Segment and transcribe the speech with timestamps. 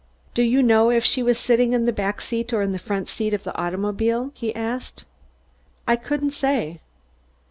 [0.33, 3.35] "Do you know if she was sitting in the back seat or the front seat
[3.35, 5.05] of that automobile?" he asked.
[5.87, 6.79] "I couldn't say."